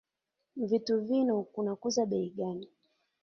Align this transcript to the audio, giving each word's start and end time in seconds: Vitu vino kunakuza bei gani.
Vitu 0.69 0.95
vino 1.07 1.35
kunakuza 1.53 2.03
bei 2.11 2.27
gani. 2.37 2.67